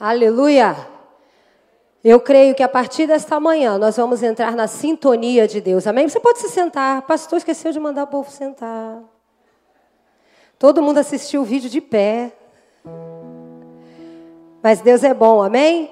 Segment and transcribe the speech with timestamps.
[0.00, 0.74] Aleluia!
[2.02, 5.86] Eu creio que a partir desta manhã nós vamos entrar na sintonia de Deus.
[5.86, 6.08] Amém?
[6.08, 7.02] Você pode se sentar.
[7.02, 8.98] Pastor esqueceu de mandar o povo sentar.
[10.58, 12.32] Todo mundo assistiu o vídeo de pé.
[14.62, 15.90] Mas Deus é bom, amém?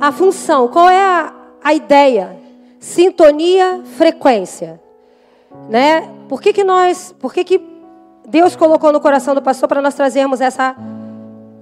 [0.00, 2.38] A função, qual é a, a ideia?
[2.78, 4.80] Sintonia, frequência.
[5.68, 6.08] Né?
[6.28, 7.60] Por que, que nós, por que, que
[8.28, 10.76] Deus colocou no coração do pastor para nós trazermos essa,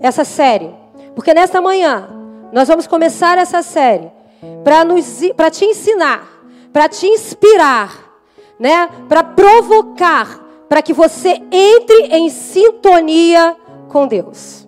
[0.01, 0.75] essa série?
[1.15, 2.09] Porque nesta manhã
[2.53, 4.11] nós vamos começar essa série
[5.37, 6.27] para te ensinar,
[6.73, 7.93] para te inspirar,
[8.59, 8.89] né?
[9.09, 13.57] Para provocar, para que você entre em sintonia
[13.89, 14.67] com Deus.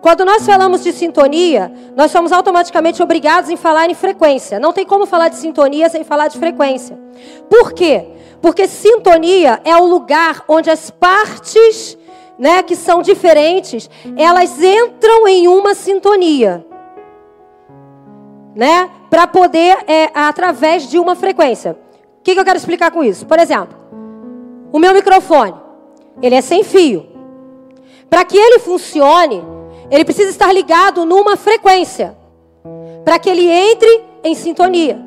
[0.00, 4.60] Quando nós falamos de sintonia, nós somos automaticamente obrigados em falar em frequência.
[4.60, 6.96] Não tem como falar de sintonia sem falar de frequência.
[7.50, 8.06] Por quê?
[8.40, 11.98] Porque sintonia é o lugar onde as partes
[12.38, 16.66] né, que são diferentes, elas entram em uma sintonia,
[18.54, 21.78] né, para poder é, através de uma frequência.
[22.18, 23.26] O que, que eu quero explicar com isso?
[23.26, 23.76] Por exemplo,
[24.72, 25.54] o meu microfone,
[26.20, 27.06] ele é sem fio.
[28.10, 29.44] Para que ele funcione,
[29.90, 32.16] ele precisa estar ligado numa frequência,
[33.04, 35.04] para que ele entre em sintonia.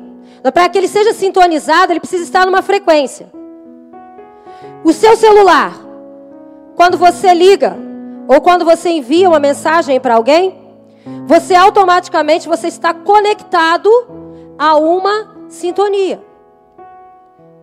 [0.54, 3.30] Para que ele seja sintonizado, ele precisa estar numa frequência.
[4.82, 5.89] O seu celular,
[6.80, 7.76] quando você liga
[8.26, 10.56] ou quando você envia uma mensagem para alguém,
[11.26, 13.90] você automaticamente você está conectado
[14.58, 16.24] a uma sintonia.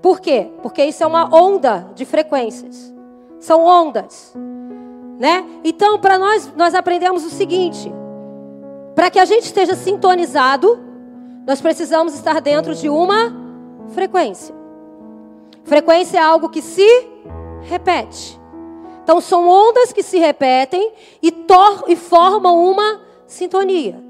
[0.04, 0.52] Por quê?
[0.62, 2.94] Porque isso é uma onda de frequências.
[3.40, 4.36] São ondas,
[5.18, 5.44] né?
[5.64, 7.92] Então, para nós nós aprendemos o seguinte:
[8.94, 10.80] para que a gente esteja sintonizado,
[11.48, 13.36] nós precisamos estar dentro de uma
[13.88, 14.54] frequência.
[15.64, 17.08] Frequência é algo que se
[17.64, 18.40] repete.
[19.08, 20.92] Então são ondas que se repetem
[21.24, 21.34] e,
[21.88, 24.04] e formam uma sintonia.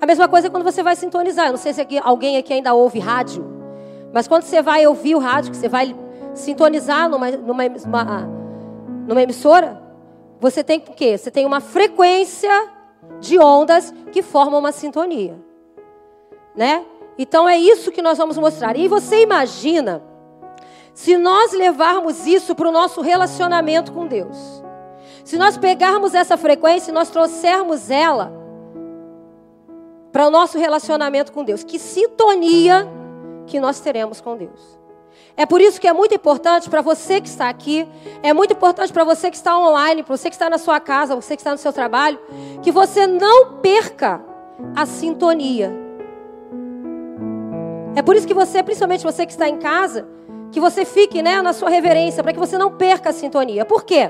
[0.00, 1.46] A mesma coisa é quando você vai sintonizar.
[1.46, 3.46] Eu não sei se aqui, alguém aqui ainda ouve rádio,
[4.12, 5.94] mas quando você vai ouvir o rádio, que você vai
[6.34, 7.62] sintonizar numa, numa,
[9.06, 9.80] numa, emissora,
[10.40, 11.16] você tem o quê?
[11.16, 12.70] Você tem uma frequência
[13.20, 15.38] de ondas que formam uma sintonia.
[16.56, 16.84] Né?
[17.16, 18.76] Então é isso que nós vamos mostrar.
[18.76, 20.02] E você imagina
[20.94, 24.36] se nós levarmos isso para o nosso relacionamento com Deus,
[25.24, 28.32] se nós pegarmos essa frequência e nós trouxermos ela
[30.12, 32.88] para o nosso relacionamento com Deus, que sintonia
[33.46, 34.78] que nós teremos com Deus.
[35.36, 37.88] É por isso que é muito importante para você que está aqui,
[38.22, 41.16] é muito importante para você que está online, para você que está na sua casa,
[41.16, 42.20] você que está no seu trabalho,
[42.62, 44.22] que você não perca
[44.76, 45.74] a sintonia.
[47.96, 50.06] É por isso que você, principalmente você que está em casa,
[50.54, 53.64] que você fique né, na sua reverência, para que você não perca a sintonia.
[53.64, 54.08] Por quê?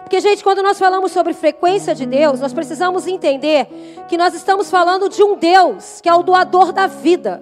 [0.00, 3.68] Porque, gente, quando nós falamos sobre frequência de Deus, nós precisamos entender
[4.08, 7.40] que nós estamos falando de um Deus que é o doador da vida.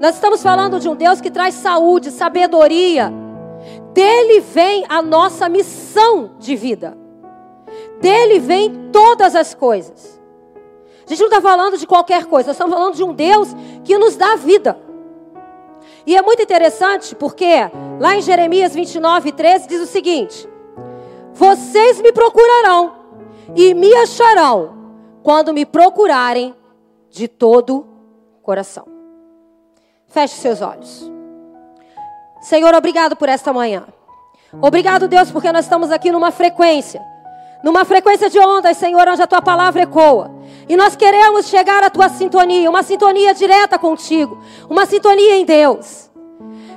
[0.00, 3.12] Nós estamos falando de um Deus que traz saúde, sabedoria.
[3.94, 6.98] Dele vem a nossa missão de vida.
[8.00, 10.20] Dele vem todas as coisas.
[11.06, 13.54] A gente não está falando de qualquer coisa, nós estamos falando de um Deus
[13.84, 14.89] que nos dá vida.
[16.10, 17.54] E é muito interessante porque
[18.00, 20.48] lá em Jeremias 29, 13 diz o seguinte:
[21.32, 22.96] Vocês me procurarão
[23.54, 24.74] e me acharão
[25.22, 26.52] quando me procurarem
[27.10, 27.86] de todo
[28.42, 28.88] coração.
[30.08, 31.08] Feche seus olhos.
[32.40, 33.86] Senhor, obrigado por esta manhã.
[34.60, 37.00] Obrigado, Deus, porque nós estamos aqui numa frequência.
[37.62, 40.39] Numa frequência de ondas, Senhor, onde a tua palavra ecoa.
[40.70, 46.08] E nós queremos chegar à tua sintonia, uma sintonia direta contigo, uma sintonia em Deus.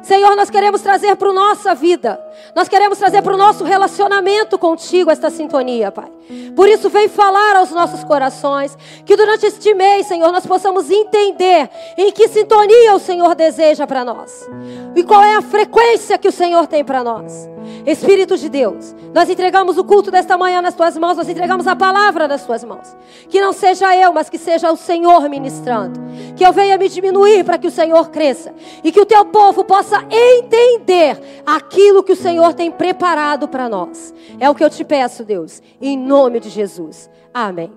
[0.03, 2.19] Senhor, nós queremos trazer para a nossa vida,
[2.53, 6.12] nós queremos trazer para o nosso relacionamento contigo esta sintonia, Pai.
[6.56, 11.69] Por isso, vem falar aos nossos corações, que durante este mês, Senhor, nós possamos entender
[11.97, 14.46] em que sintonia o Senhor deseja para nós
[14.94, 17.50] e qual é a frequência que o Senhor tem para nós.
[17.85, 21.75] Espírito de Deus, nós entregamos o culto desta manhã nas tuas mãos, nós entregamos a
[21.75, 22.96] palavra nas tuas mãos.
[23.29, 25.99] Que não seja eu, mas que seja o Senhor ministrando.
[26.35, 28.53] Que eu venha me diminuir para que o Senhor cresça.
[28.84, 34.13] E que o teu povo possa entender aquilo que o Senhor tem preparado para nós.
[34.40, 37.09] É o que eu te peço, Deus, em nome de Jesus.
[37.34, 37.72] Amém.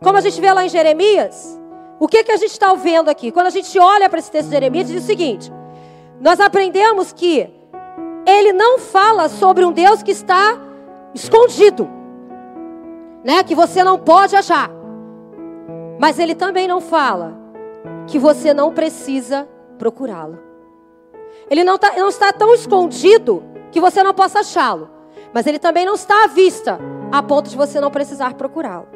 [0.00, 1.58] Como a gente vê lá em Jeremias,
[1.98, 3.32] o que, que a gente está vendo aqui?
[3.32, 5.52] Quando a gente olha para esse texto de Jeremias, diz o seguinte:
[6.20, 7.48] nós aprendemos que
[8.26, 10.60] ele não fala sobre um Deus que está
[11.14, 11.88] escondido,
[13.24, 13.42] né?
[13.42, 14.70] Que você não pode achar.
[15.98, 17.36] Mas ele também não fala
[18.06, 20.47] que você não precisa procurá-lo.
[21.50, 24.90] Ele não, tá, não está tão escondido que você não possa achá-lo.
[25.32, 26.78] Mas ele também não está à vista
[27.10, 28.88] a ponto de você não precisar procurá-lo.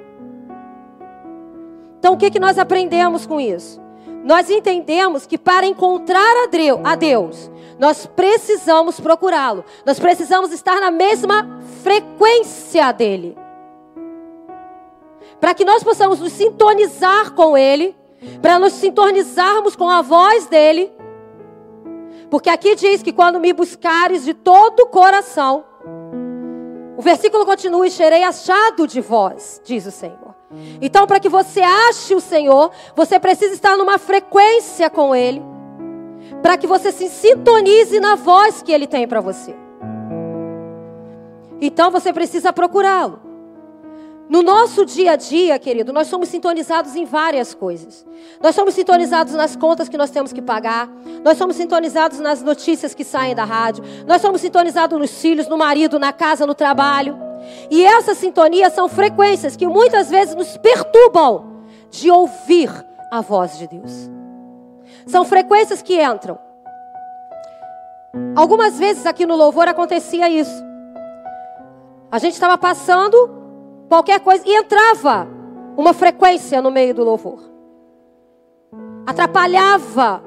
[1.99, 3.81] Então o que, que nós aprendemos com isso?
[4.25, 6.49] Nós entendemos que para encontrar
[6.85, 9.65] a Deus, nós precisamos procurá-lo.
[9.85, 13.37] Nós precisamos estar na mesma frequência dele.
[15.41, 17.97] Para que nós possamos nos sintonizar com ele,
[18.41, 20.93] para nos sintonizarmos com a voz dele.
[22.33, 25.67] Porque aqui diz que quando me buscares de todo o coração,
[26.97, 30.35] o versículo continua: e serei achado de vós, diz o Senhor.
[30.81, 35.43] Então, para que você ache o Senhor, você precisa estar numa frequência com Ele,
[36.41, 39.55] para que você se sintonize na voz que Ele tem para você.
[41.61, 43.32] Então, você precisa procurá-lo.
[44.33, 48.03] No nosso dia a dia, querido, nós somos sintonizados em várias coisas.
[48.41, 50.89] Nós somos sintonizados nas contas que nós temos que pagar.
[51.23, 53.85] Nós somos sintonizados nas notícias que saem da rádio.
[54.07, 57.15] Nós somos sintonizados nos filhos, no marido, na casa, no trabalho.
[57.71, 62.71] E essas sintonias são frequências que muitas vezes nos perturbam de ouvir
[63.11, 63.93] a voz de Deus.
[65.07, 66.39] São frequências que entram.
[68.35, 70.65] Algumas vezes aqui no louvor acontecia isso.
[72.11, 73.42] A gente estava passando
[73.93, 75.29] qualquer coisa, e entrava
[75.77, 77.43] uma frequência no meio do louvor.
[79.07, 80.25] Atrapalhava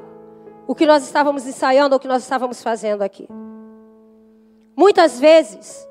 [0.68, 3.28] o que nós estávamos ensaiando, o que nós estávamos fazendo aqui.
[4.78, 5.84] Muitas vezes,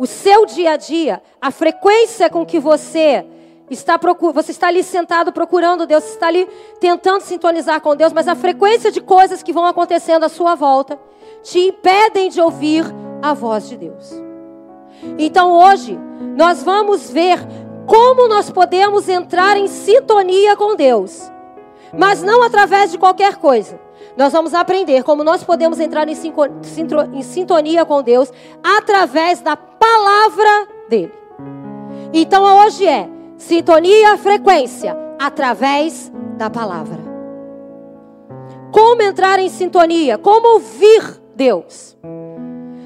[0.00, 3.26] o seu dia a dia, a frequência com que você
[3.68, 4.00] está
[4.32, 6.48] você está ali sentado procurando Deus, está ali
[6.80, 10.98] tentando sintonizar com Deus, mas a frequência de coisas que vão acontecendo à sua volta
[11.42, 12.86] te impedem de ouvir
[13.20, 14.31] a voz de Deus.
[15.18, 15.98] Então hoje
[16.36, 17.38] nós vamos ver
[17.86, 21.30] como nós podemos entrar em sintonia com Deus,
[21.96, 23.80] mas não através de qualquer coisa.
[24.16, 26.14] Nós vamos aprender como nós podemos entrar em,
[27.12, 28.32] em sintonia com Deus
[28.62, 31.12] através da palavra dele.
[32.12, 37.00] Então hoje é sintonia, frequência, através da palavra.
[38.70, 40.18] Como entrar em sintonia?
[40.18, 41.96] Como ouvir Deus?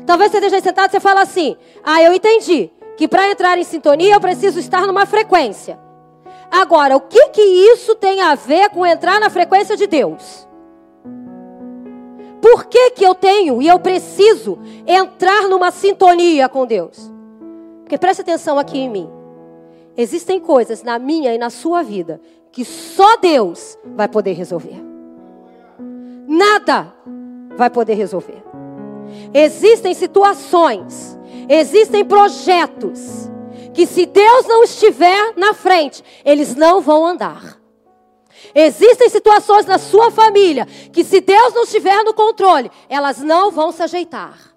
[0.06, 3.64] Talvez você esteja sentado e você fala assim: Ah, eu entendi que para entrar em
[3.64, 5.78] sintonia eu preciso estar numa frequência.
[6.50, 10.46] Agora, o que que isso tem a ver com entrar na frequência de Deus?
[12.40, 17.12] Por que que eu tenho e eu preciso entrar numa sintonia com Deus?
[17.82, 19.10] Porque preste atenção aqui em mim.
[19.96, 22.20] Existem coisas na minha e na sua vida
[22.52, 24.80] que só Deus vai poder resolver.
[26.28, 26.94] Nada
[27.56, 28.42] vai poder resolver.
[29.32, 31.18] Existem situações,
[31.48, 33.30] existem projetos
[33.74, 37.58] que se Deus não estiver na frente, eles não vão andar.
[38.54, 43.70] Existem situações na sua família que se Deus não estiver no controle, elas não vão
[43.70, 44.55] se ajeitar.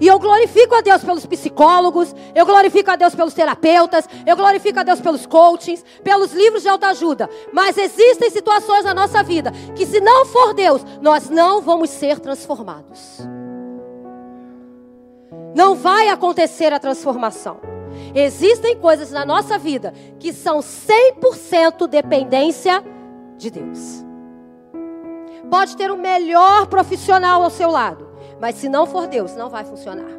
[0.00, 4.80] E eu glorifico a Deus pelos psicólogos, eu glorifico a Deus pelos terapeutas, eu glorifico
[4.80, 7.30] a Deus pelos coachings, pelos livros de autoajuda.
[7.52, 12.20] Mas existem situações na nossa vida que, se não for Deus, nós não vamos ser
[12.20, 13.20] transformados.
[15.54, 17.58] Não vai acontecer a transformação.
[18.14, 22.84] Existem coisas na nossa vida que são 100% dependência
[23.38, 24.04] de Deus.
[25.50, 28.05] Pode ter o melhor profissional ao seu lado.
[28.40, 30.10] Mas se não for Deus, não vai funcionar.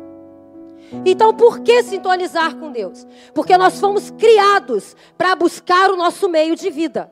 [1.05, 3.05] Então, por que sintonizar com Deus?
[3.33, 7.11] Porque nós fomos criados para buscar o nosso meio de vida.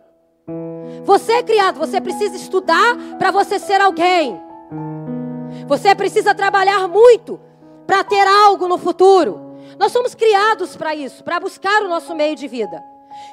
[1.03, 4.39] Você é criado, você precisa estudar para você ser alguém.
[5.67, 7.39] Você precisa trabalhar muito
[7.85, 9.41] para ter algo no futuro.
[9.77, 12.81] Nós somos criados para isso, para buscar o nosso meio de vida.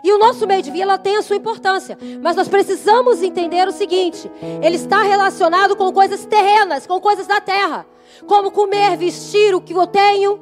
[0.02, 3.66] E o nosso meio de vida ela tem a sua importância, mas nós precisamos entender
[3.68, 4.30] o seguinte:
[4.62, 7.86] ele está relacionado com coisas terrenas, com coisas da terra,
[8.26, 10.40] como comer, vestir o que eu tenho.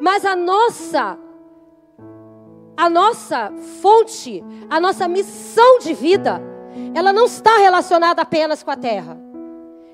[0.00, 1.18] Mas a nossa
[2.76, 6.40] a nossa fonte, a nossa missão de vida,
[6.94, 9.18] ela não está relacionada apenas com a terra.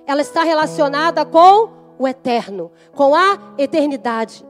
[0.06, 1.68] Ela está relacionada com
[1.99, 4.47] o eterno, com a eternidade.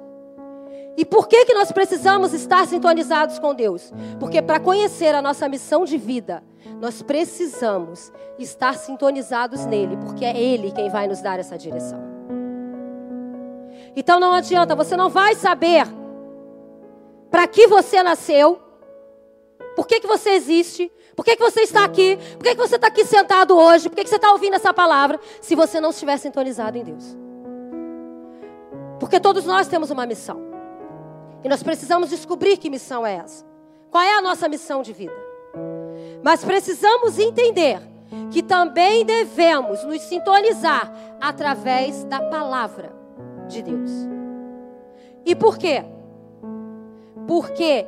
[0.96, 3.92] E por que, que nós precisamos estar sintonizados com Deus?
[4.18, 6.42] Porque para conhecer a nossa missão de vida,
[6.80, 12.00] nós precisamos estar sintonizados nele, porque é Ele quem vai nos dar essa direção.
[13.94, 15.86] Então não adianta, você não vai saber
[17.30, 18.60] para que você nasceu,
[19.74, 22.76] por que, que você existe, por que, que você está aqui, por que, que você
[22.76, 25.90] está aqui sentado hoje, por que, que você está ouvindo essa palavra, se você não
[25.90, 27.16] estiver sintonizado em Deus.
[28.98, 30.55] Porque todos nós temos uma missão.
[31.45, 33.45] E nós precisamos descobrir que missão é essa.
[33.90, 35.14] Qual é a nossa missão de vida?
[36.23, 37.81] Mas precisamos entender
[38.31, 42.93] que também devemos nos sintonizar através da palavra
[43.49, 43.90] de Deus.
[45.25, 45.85] E por quê?
[47.26, 47.87] Porque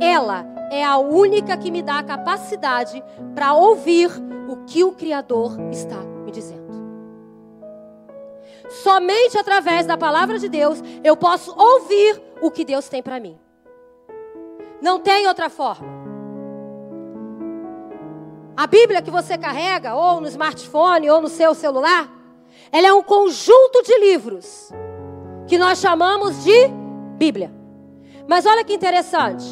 [0.00, 3.02] ela é a única que me dá a capacidade
[3.34, 4.10] para ouvir
[4.48, 6.66] o que o Criador está me dizendo.
[8.82, 13.38] Somente através da palavra de Deus eu posso ouvir o que Deus tem para mim.
[14.80, 15.86] Não tem outra forma.
[18.56, 22.10] A Bíblia que você carrega, ou no smartphone, ou no seu celular,
[22.72, 24.70] ela é um conjunto de livros
[25.46, 26.68] que nós chamamos de
[27.16, 27.52] Bíblia.
[28.26, 29.44] Mas olha que interessante.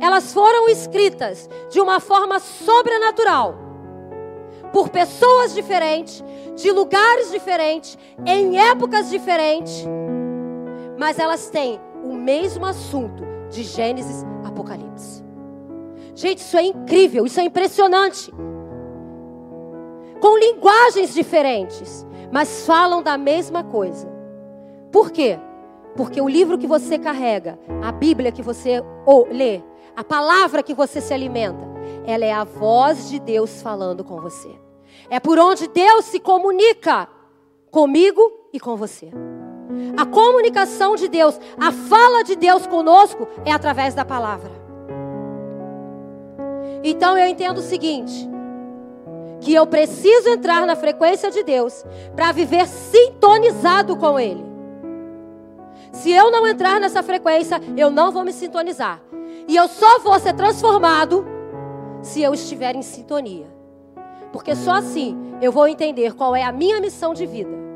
[0.00, 3.56] Elas foram escritas de uma forma sobrenatural,
[4.72, 6.22] por pessoas diferentes,
[6.54, 9.84] de lugares diferentes, em épocas diferentes,
[10.98, 15.24] mas elas têm o mesmo assunto de Gênesis Apocalipse.
[16.14, 18.32] Gente, isso é incrível, isso é impressionante.
[20.20, 24.08] Com linguagens diferentes, mas falam da mesma coisa.
[24.90, 25.38] Por quê?
[25.96, 28.82] Porque o livro que você carrega, a Bíblia que você
[29.30, 29.62] lê,
[29.94, 31.66] a palavra que você se alimenta,
[32.06, 34.50] ela é a voz de Deus falando com você.
[35.10, 37.08] É por onde Deus se comunica
[37.70, 38.20] comigo
[38.52, 39.10] e com você.
[39.96, 44.50] A comunicação de Deus, a fala de Deus conosco é através da palavra.
[46.82, 48.28] Então eu entendo o seguinte:
[49.40, 54.44] que eu preciso entrar na frequência de Deus para viver sintonizado com Ele.
[55.92, 59.00] Se eu não entrar nessa frequência, eu não vou me sintonizar.
[59.46, 61.26] E eu só vou ser transformado
[62.02, 63.46] se eu estiver em sintonia.
[64.32, 67.67] Porque só assim eu vou entender qual é a minha missão de vida.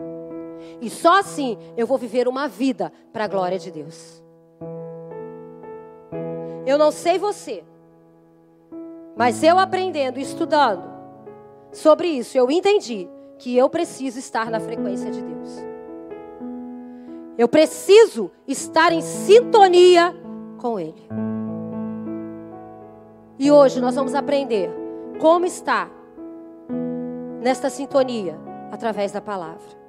[0.83, 4.21] E só assim eu vou viver uma vida para a glória de Deus.
[6.67, 7.63] Eu não sei você,
[9.17, 10.91] mas eu aprendendo, estudando
[11.73, 13.09] sobre isso, eu entendi
[13.39, 15.51] que eu preciso estar na frequência de Deus.
[17.39, 20.15] Eu preciso estar em sintonia
[20.59, 21.09] com Ele.
[23.39, 24.71] E hoje nós vamos aprender
[25.21, 25.91] como estar
[27.41, 28.39] nesta sintonia
[28.71, 29.82] através da palavra.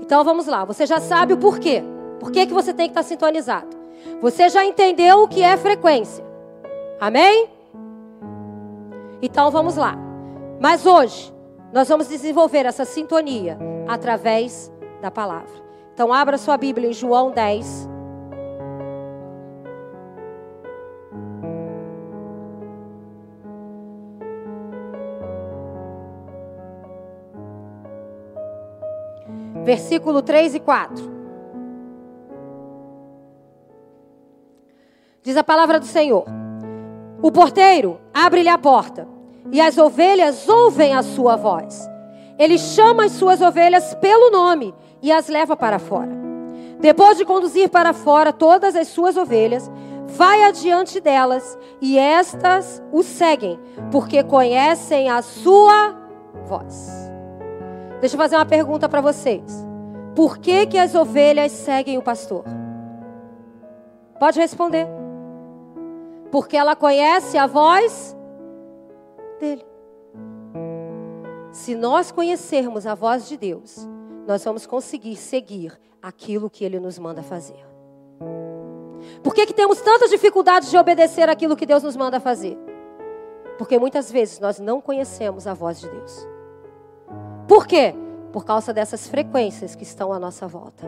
[0.00, 1.82] Então vamos lá, você já sabe o porquê.
[2.20, 3.76] Por que, que você tem que estar sintonizado?
[4.20, 6.24] Você já entendeu o que é frequência.
[7.00, 7.48] Amém?
[9.20, 9.96] Então vamos lá.
[10.60, 11.32] Mas hoje
[11.72, 13.58] nós vamos desenvolver essa sintonia
[13.88, 15.64] através da palavra.
[15.92, 17.88] Então abra sua Bíblia em João 10.
[29.64, 31.14] Versículo 3 e 4.
[35.22, 36.26] Diz a palavra do Senhor:
[37.22, 39.08] O porteiro abre-lhe a porta
[39.50, 41.88] e as ovelhas ouvem a sua voz.
[42.38, 46.12] Ele chama as suas ovelhas pelo nome e as leva para fora.
[46.78, 49.70] Depois de conduzir para fora todas as suas ovelhas,
[50.06, 53.58] vai adiante delas e estas o seguem,
[53.90, 55.94] porque conhecem a sua
[56.46, 57.03] voz.
[58.00, 59.64] Deixa eu fazer uma pergunta para vocês.
[60.14, 62.44] Por que, que as ovelhas seguem o pastor?
[64.18, 64.86] Pode responder.
[66.30, 68.16] Porque ela conhece a voz
[69.40, 69.64] dele.
[71.50, 73.88] Se nós conhecermos a voz de Deus,
[74.26, 77.64] nós vamos conseguir seguir aquilo que ele nos manda fazer.
[79.22, 82.58] Por que, que temos tantas dificuldades de obedecer aquilo que Deus nos manda fazer?
[83.58, 86.33] Porque muitas vezes nós não conhecemos a voz de Deus.
[87.46, 87.94] Por quê?
[88.32, 90.86] Por causa dessas frequências que estão à nossa volta.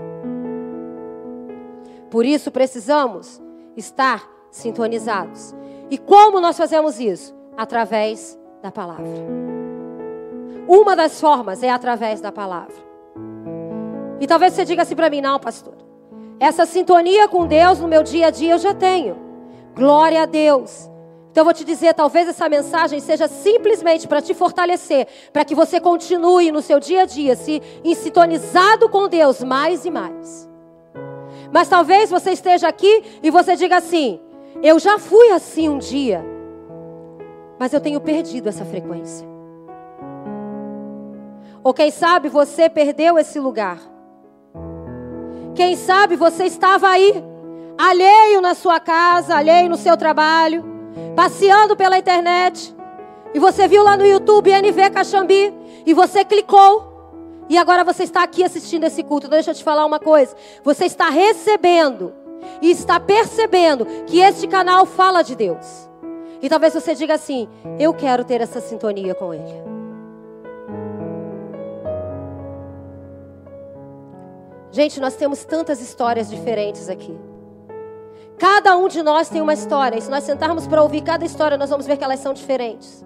[2.11, 3.43] Por isso precisamos
[3.77, 5.55] estar sintonizados.
[5.91, 7.35] E como nós fazemos isso?
[7.57, 9.05] Através da palavra.
[10.67, 12.75] Uma das formas é através da palavra.
[14.21, 15.75] E talvez você diga assim para mim: não, pastor.
[16.41, 19.17] Essa sintonia com Deus no meu dia a dia eu já tenho.
[19.75, 20.91] Glória a Deus.
[21.37, 25.55] Então eu vou te dizer, talvez essa mensagem seja simplesmente para te fortalecer, para que
[25.55, 27.61] você continue no seu dia a dia se
[27.95, 30.49] sintonizado com Deus mais e mais.
[31.53, 34.19] Mas talvez você esteja aqui e você diga assim:
[34.63, 36.25] eu já fui assim um dia.
[37.59, 39.29] Mas eu tenho perdido essa frequência.
[41.63, 43.79] Ou quem sabe você perdeu esse lugar.
[45.55, 47.23] Quem sabe você estava aí,
[47.77, 50.76] alheio na sua casa, alheio no seu trabalho,
[51.15, 52.75] passeando pela internet,
[53.35, 55.53] e você viu lá no YouTube NV Caxambi,
[55.85, 56.97] e você clicou,
[57.49, 59.27] e agora você está aqui assistindo esse culto.
[59.27, 60.35] Então, deixa eu te falar uma coisa:
[60.65, 62.13] você está recebendo
[62.61, 65.89] e está percebendo que este canal fala de Deus.
[66.43, 67.49] E talvez você diga assim:
[67.79, 69.77] eu quero ter essa sintonia com Ele.
[74.71, 77.17] Gente, nós temos tantas histórias diferentes aqui.
[78.39, 79.99] Cada um de nós tem uma história.
[79.99, 83.05] E se nós sentarmos para ouvir cada história, nós vamos ver que elas são diferentes.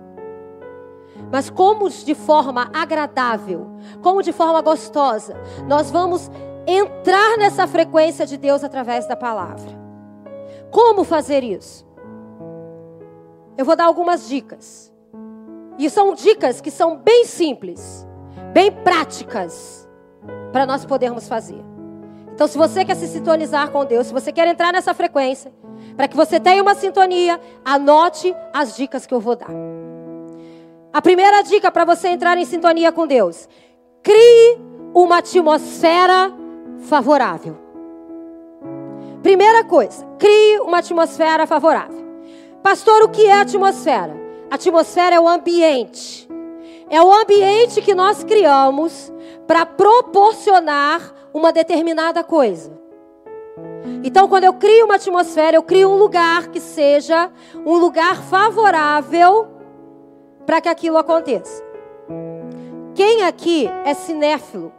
[1.31, 3.69] Mas como de forma agradável,
[4.03, 5.35] como de forma gostosa,
[5.67, 6.31] nós vamos
[6.67, 9.79] entrar nessa frequência de Deus através da palavra.
[10.71, 11.87] Como fazer isso?
[13.57, 14.93] Eu vou dar algumas dicas.
[15.79, 18.07] E são dicas que são bem simples,
[18.53, 19.89] bem práticas,
[20.53, 21.70] para nós podermos fazer.
[22.41, 25.53] Então, se você quer se sintonizar com Deus, se você quer entrar nessa frequência,
[25.95, 29.51] para que você tenha uma sintonia, anote as dicas que eu vou dar.
[30.91, 33.47] A primeira dica para você entrar em sintonia com Deus:
[34.03, 34.59] crie
[34.95, 36.33] uma atmosfera
[36.79, 37.59] favorável.
[39.23, 42.03] Primeira coisa, crie uma atmosfera favorável.
[42.63, 44.17] Pastor, o que é atmosfera?
[44.51, 46.27] Atmosfera é o ambiente.
[46.89, 49.13] É o ambiente que nós criamos
[49.47, 52.73] para proporcionar uma determinada coisa.
[54.03, 57.31] Então, quando eu crio uma atmosfera, eu crio um lugar que seja
[57.67, 59.49] um lugar favorável
[60.47, 61.63] para que aquilo aconteça.
[62.95, 64.73] Quem aqui é cinéfilo?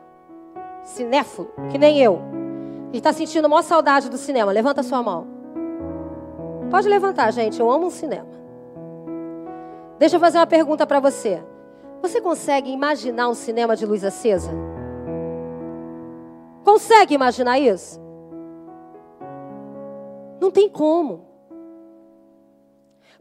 [0.84, 2.22] Cinéfilo, que nem eu.
[2.92, 4.52] E está sentindo maior saudade do cinema?
[4.52, 5.28] Levanta sua mão.
[6.70, 7.60] Pode levantar, gente.
[7.60, 8.28] Eu amo um cinema.
[10.00, 11.42] Deixa eu fazer uma pergunta para você.
[12.02, 14.52] Você consegue imaginar um cinema de luz acesa?
[16.64, 18.00] Consegue imaginar isso?
[20.40, 21.32] Não tem como.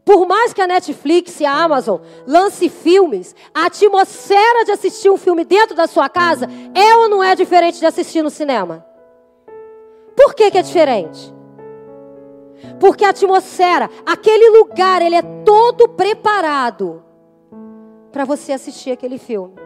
[0.03, 5.17] Por mais que a Netflix e a Amazon lance filmes, a atmosfera de assistir um
[5.17, 8.85] filme dentro da sua casa é ou não é diferente de assistir no cinema?
[10.15, 11.33] Por que, que é diferente?
[12.79, 17.03] Porque a atmosfera, aquele lugar, ele é todo preparado
[18.11, 19.60] para você assistir aquele filme.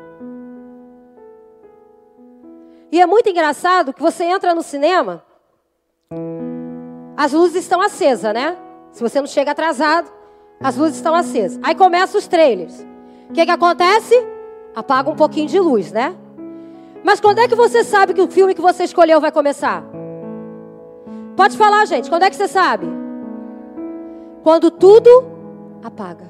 [2.92, 5.24] E é muito engraçado que você entra no cinema,
[7.18, 8.58] as luzes estão acesas, né?
[8.92, 10.12] Se você não chega atrasado,
[10.62, 11.60] as luzes estão acesas.
[11.63, 12.86] Aí começam os trailers.
[13.30, 14.15] O que, que acontece?
[14.76, 16.15] Apaga um pouquinho de luz, né?
[17.04, 19.84] Mas quando é que você sabe que o filme que você escolheu vai começar?
[21.36, 22.10] Pode falar, gente.
[22.10, 22.88] Quando é que você sabe?
[24.43, 25.10] Quando tudo
[25.84, 26.26] apaga.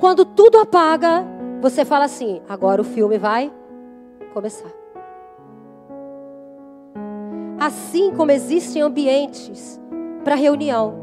[0.00, 1.24] Quando tudo apaga,
[1.60, 3.52] você fala assim: agora o filme vai
[4.34, 4.68] começar.
[7.58, 9.80] Assim como existem ambientes
[10.24, 11.02] para reunião.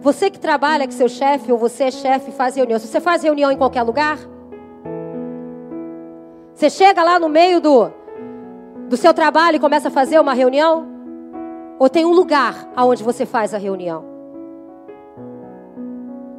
[0.00, 2.78] Você que trabalha com seu chefe, ou você é chefe, faz reunião.
[2.78, 4.18] Você faz reunião em qualquer lugar?
[6.54, 7.90] Você chega lá no meio do,
[8.88, 10.86] do seu trabalho e começa a fazer uma reunião?
[11.78, 14.04] Ou tem um lugar aonde você faz a reunião?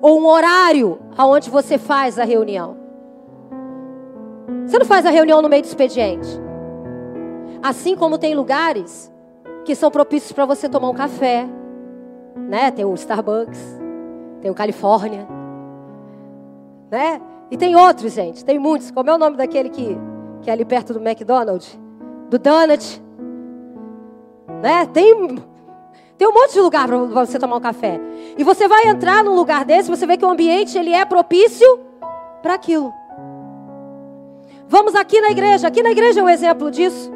[0.01, 2.84] Ou um horário aonde você faz a reunião?
[4.65, 6.27] Você não faz a reunião no meio do expediente.
[7.61, 9.11] Assim como tem lugares
[9.63, 11.47] que são propícios para você tomar um café,
[12.35, 12.71] né?
[12.71, 13.59] Tem o Starbucks,
[14.41, 15.27] tem o Califórnia,
[16.91, 17.21] né?
[17.49, 18.91] E tem outros, gente, tem muitos.
[18.91, 19.97] Como é o nome daquele que,
[20.41, 21.79] que é ali perto do McDonald's?
[22.29, 23.01] Do Donut,
[24.61, 24.85] né?
[24.87, 25.35] Tem,
[26.17, 27.99] tem um monte de lugar para você tomar um café.
[28.37, 31.79] E você vai entrar num lugar desse, você vê que o ambiente ele é propício
[32.41, 32.91] para aquilo.
[34.67, 37.11] Vamos aqui na igreja, aqui na igreja é um exemplo disso.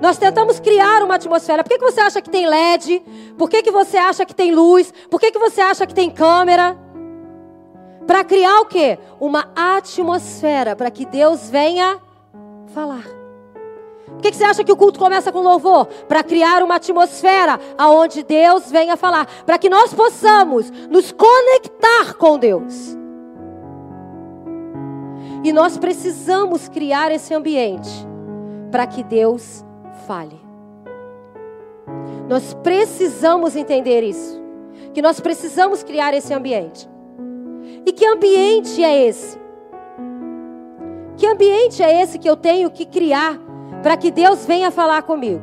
[0.00, 1.62] Nós tentamos criar uma atmosfera.
[1.62, 3.02] Por que, que você acha que tem LED?
[3.36, 4.92] Por que, que você acha que tem luz?
[5.10, 6.76] Por que, que você acha que tem câmera?
[8.06, 8.98] Para criar o quê?
[9.20, 12.00] Uma atmosfera para que Deus venha
[12.74, 13.04] falar.
[14.06, 15.86] Por que, que você acha que o culto começa com louvor?
[16.08, 22.38] Para criar uma atmosfera aonde Deus venha falar, para que nós possamos nos conectar com
[22.38, 22.99] Deus.
[25.42, 27.90] E nós precisamos criar esse ambiente
[28.70, 29.64] para que Deus
[30.06, 30.38] fale.
[32.28, 34.40] Nós precisamos entender isso.
[34.92, 36.88] Que nós precisamos criar esse ambiente.
[37.86, 39.38] E que ambiente é esse?
[41.16, 43.38] Que ambiente é esse que eu tenho que criar
[43.82, 45.42] para que Deus venha falar comigo?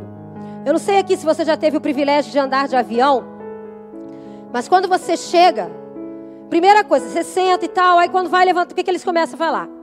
[0.66, 3.24] Eu não sei aqui se você já teve o privilégio de andar de avião,
[4.52, 5.70] mas quando você chega,
[6.50, 9.36] primeira coisa, você senta e tal, aí quando vai levanta, o que, que eles começam
[9.36, 9.77] a falar?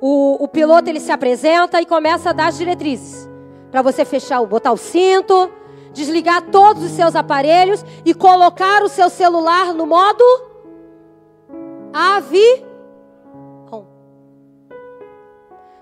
[0.00, 3.28] O, o piloto ele se apresenta e começa a dar as diretrizes
[3.70, 5.50] para você fechar, botar o cinto,
[5.92, 10.24] desligar todos os seus aparelhos e colocar o seu celular no modo
[11.92, 12.70] avião.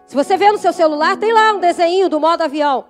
[0.07, 2.87] Se você vê no seu celular, tem lá um desenho do modo avião.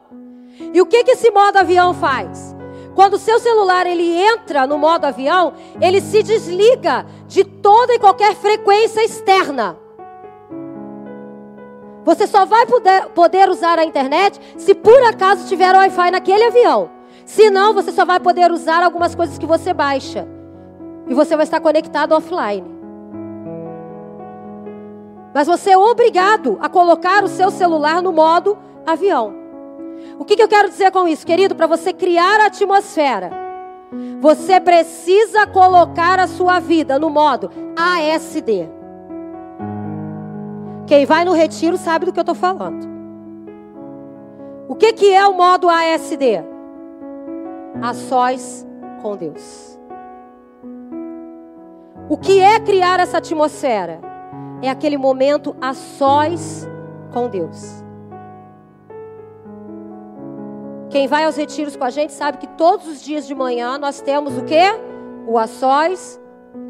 [0.72, 2.54] E o que que esse modo avião faz?
[2.94, 7.98] Quando o seu celular ele entra no modo avião, ele se desliga de toda e
[7.98, 9.76] qualquer frequência externa.
[12.04, 16.90] Você só vai poder, poder usar a internet se por acaso tiver Wi-Fi naquele avião.
[17.24, 20.26] Senão, você só vai poder usar algumas coisas que você baixa.
[21.06, 22.64] E você vai estar conectado offline.
[25.34, 28.56] Mas você é obrigado a colocar o seu celular no modo
[28.86, 29.34] avião.
[30.18, 31.54] O que, que eu quero dizer com isso, querido?
[31.54, 33.30] Para você criar a atmosfera,
[34.20, 38.77] você precisa colocar a sua vida no modo ASD.
[40.88, 42.88] Quem vai no retiro sabe do que eu estou falando.
[44.66, 46.42] O que, que é o modo ASD?
[47.82, 48.66] A sós
[49.02, 49.78] com Deus.
[52.08, 54.00] O que é criar essa atmosfera?
[54.62, 56.66] É aquele momento a sós
[57.12, 57.84] com Deus.
[60.88, 64.00] Quem vai aos retiros com a gente sabe que todos os dias de manhã nós
[64.00, 64.64] temos o quê?
[65.26, 66.18] O a sós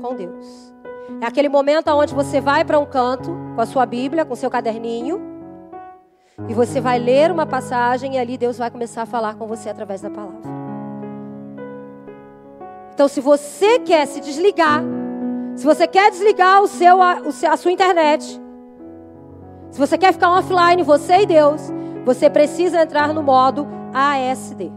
[0.02, 0.74] com Deus.
[1.20, 4.36] É aquele momento onde você vai para um canto com a sua Bíblia, com o
[4.36, 5.20] seu caderninho,
[6.46, 9.68] e você vai ler uma passagem e ali Deus vai começar a falar com você
[9.70, 10.58] através da palavra.
[12.94, 14.82] Então, se você quer se desligar,
[15.56, 18.40] se você quer desligar o seu, a sua internet,
[19.70, 21.72] se você quer ficar offline, você e Deus,
[22.04, 24.70] você precisa entrar no modo ASD.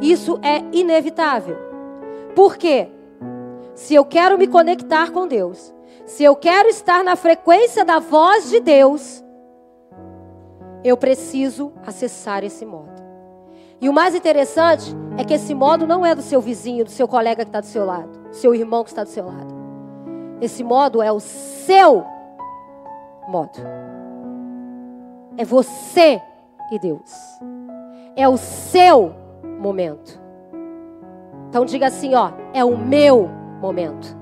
[0.00, 1.67] Isso é inevitável.
[2.38, 2.88] Por quê?
[3.74, 5.74] Se eu quero me conectar com Deus,
[6.06, 9.24] se eu quero estar na frequência da voz de Deus,
[10.84, 12.92] eu preciso acessar esse modo.
[13.80, 17.08] E o mais interessante é que esse modo não é do seu vizinho, do seu
[17.08, 19.52] colega que está do seu lado, do seu irmão que está do seu lado.
[20.40, 22.06] Esse modo é o seu
[23.26, 23.58] modo.
[25.36, 26.22] É você
[26.70, 27.10] e Deus.
[28.14, 29.12] É o seu
[29.58, 30.17] momento.
[31.48, 33.28] Então diga assim, ó, é o meu
[33.60, 34.16] momento.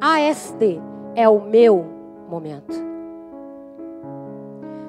[0.00, 0.80] ASD
[1.14, 1.84] é o meu
[2.28, 2.74] momento.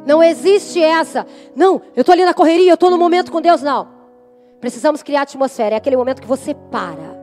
[0.05, 1.25] Não existe essa.
[1.55, 3.61] Não, eu estou ali na correria, eu estou no momento com Deus.
[3.61, 3.89] Não.
[4.61, 5.75] Precisamos criar atmosfera.
[5.75, 7.17] É aquele momento que você para.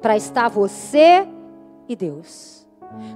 [0.00, 1.26] Para estar você
[1.88, 2.63] e Deus.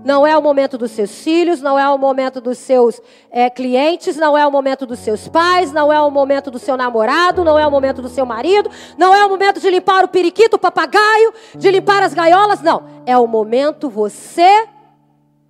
[0.05, 4.17] Não é o momento dos seus filhos, não é o momento dos seus é, clientes,
[4.17, 7.59] não é o momento dos seus pais, não é o momento do seu namorado, não
[7.59, 10.59] é o momento do seu marido, não é o momento de limpar o periquito, o
[10.59, 12.85] papagaio, de limpar as gaiolas, não.
[13.05, 14.67] É o momento você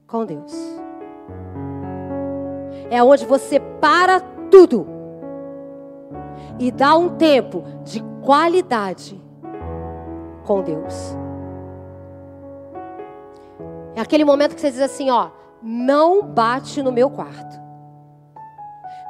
[0.06, 0.52] com Deus.
[2.90, 4.86] É onde você para tudo
[6.58, 9.20] e dá um tempo de qualidade
[10.44, 11.16] com Deus.
[13.98, 15.30] É aquele momento que você diz assim, ó,
[15.60, 17.60] não bate no meu quarto.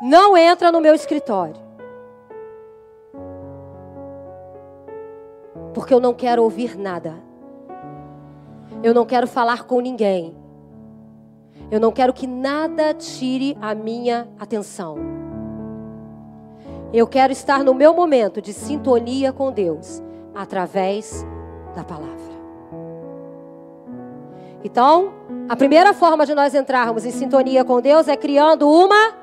[0.01, 1.57] Não entra no meu escritório.
[5.75, 7.17] Porque eu não quero ouvir nada.
[8.83, 10.35] Eu não quero falar com ninguém.
[11.71, 14.97] Eu não quero que nada tire a minha atenção.
[16.95, 20.03] Eu quero estar no meu momento de sintonia com Deus
[20.35, 21.27] através
[21.77, 22.28] da palavra.
[24.65, 25.13] Então,
[25.49, 29.15] a primeira forma de nós entrarmos em sintonia com Deus é criando uma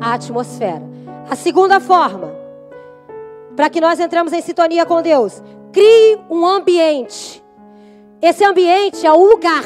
[0.00, 0.82] atmosfera.
[1.30, 2.32] A segunda forma,
[3.56, 7.42] para que nós entremos em sintonia com Deus, crie um ambiente.
[8.20, 9.64] Esse ambiente é um lugar,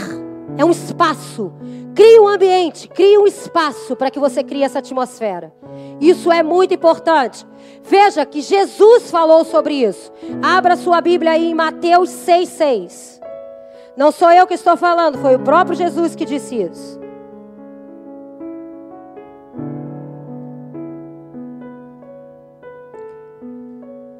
[0.56, 1.52] é um espaço.
[1.94, 5.52] Crie um ambiente, crie um espaço para que você crie essa atmosfera.
[6.00, 7.44] Isso é muito importante.
[7.82, 10.12] Veja que Jesus falou sobre isso.
[10.40, 13.18] Abra sua Bíblia aí em Mateus 6,6.
[13.98, 17.00] Não sou eu que estou falando, foi o próprio Jesus que disse isso.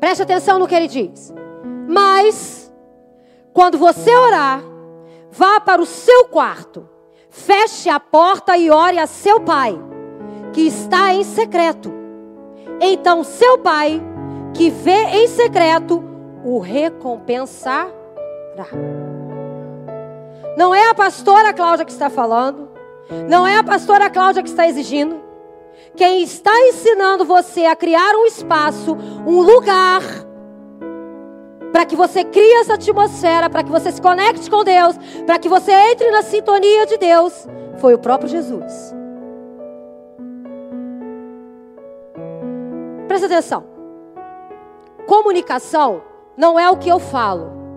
[0.01, 1.33] Preste atenção no que ele diz.
[1.87, 2.75] Mas,
[3.53, 4.65] quando você orar,
[5.31, 6.89] vá para o seu quarto,
[7.31, 9.79] feche a porta e ore a seu pai,
[10.53, 11.95] que está em secreto.
[12.81, 14.03] Então, seu pai,
[14.55, 16.03] que vê em secreto,
[16.45, 17.89] o recompensará.
[20.59, 22.69] Não é a pastora Cláudia que está falando.
[23.29, 25.23] Não é a pastora Cláudia que está exigindo.
[25.95, 28.93] Quem está ensinando você a criar um espaço,
[29.25, 30.03] um lugar,
[31.71, 35.49] para que você crie essa atmosfera, para que você se conecte com Deus, para que
[35.49, 38.93] você entre na sintonia de Deus, foi o próprio Jesus.
[43.07, 43.65] Presta atenção.
[45.07, 46.03] Comunicação
[46.37, 47.68] não é o que eu falo.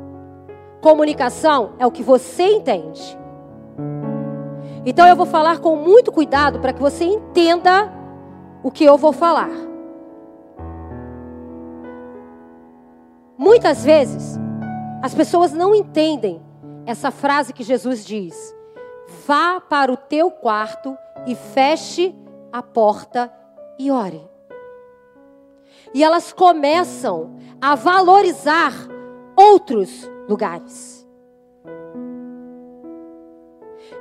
[0.82, 3.18] Comunicação é o que você entende.
[4.84, 7.92] Então eu vou falar com muito cuidado para que você entenda
[8.64, 9.52] o que eu vou falar.
[13.38, 14.40] Muitas vezes
[15.04, 16.42] as pessoas não entendem
[16.86, 18.56] essa frase que Jesus diz:
[19.28, 22.16] vá para o teu quarto e feche
[22.52, 23.32] a porta
[23.78, 24.28] e ore.
[25.94, 28.74] E elas começam a valorizar
[29.36, 31.06] outros lugares.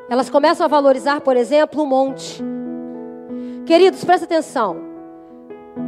[0.08, 2.42] Elas começam a valorizar, por exemplo, o monte.
[3.66, 4.76] Queridos, presta atenção.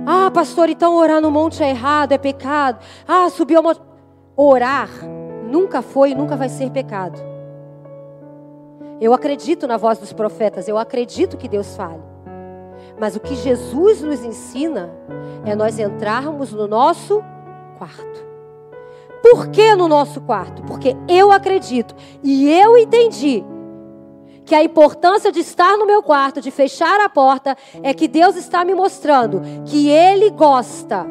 [0.05, 2.85] Ah, pastor, então orar no monte é errado, é pecado.
[3.07, 3.81] Ah, subir ao monte.
[4.37, 4.89] Orar
[5.49, 7.21] nunca foi e nunca vai ser pecado.
[9.01, 12.03] Eu acredito na voz dos profetas, eu acredito que Deus fale.
[12.99, 14.91] Mas o que Jesus nos ensina
[15.45, 17.23] é nós entrarmos no nosso
[17.79, 18.32] quarto.
[19.23, 20.63] Por que no nosso quarto?
[20.65, 23.45] Porque eu acredito e eu entendi
[24.45, 28.35] que a importância de estar no meu quarto, de fechar a porta, é que Deus
[28.35, 31.07] está me mostrando que Ele gosta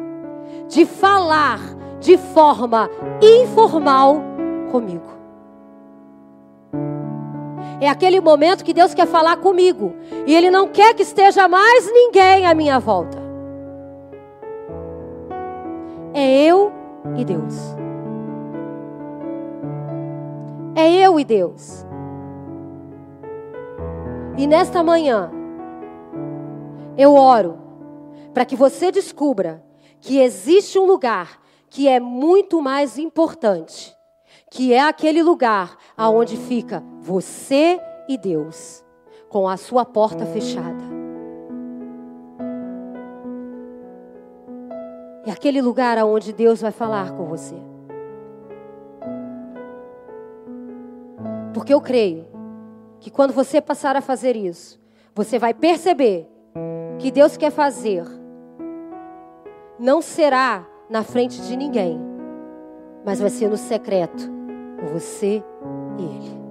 [0.68, 1.58] de falar
[1.98, 2.90] de forma
[3.22, 4.20] informal
[4.70, 5.10] comigo.
[7.80, 9.94] É aquele momento que Deus quer falar comigo
[10.26, 13.18] e Ele não quer que esteja mais ninguém à minha volta.
[16.14, 16.70] É eu
[17.16, 17.81] e Deus.
[20.74, 21.84] É eu e Deus.
[24.38, 25.30] E nesta manhã,
[26.96, 27.58] eu oro
[28.32, 29.62] para que você descubra
[30.00, 33.94] que existe um lugar que é muito mais importante,
[34.50, 38.82] que é aquele lugar aonde fica você e Deus,
[39.28, 40.82] com a sua porta fechada.
[45.24, 47.71] É aquele lugar aonde Deus vai falar com você.
[51.62, 52.26] Porque eu creio
[52.98, 54.80] que quando você passar a fazer isso,
[55.14, 56.28] você vai perceber
[56.98, 58.02] que Deus quer fazer
[59.78, 62.00] não será na frente de ninguém,
[63.04, 64.28] mas vai ser no secreto,
[64.80, 65.40] com você
[65.98, 66.42] e Ele.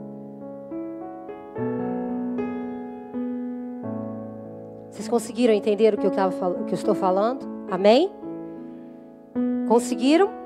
[4.92, 7.46] Vocês conseguiram entender o que eu, tava, o que eu estou falando?
[7.70, 8.10] Amém?
[9.68, 10.41] Conseguiram?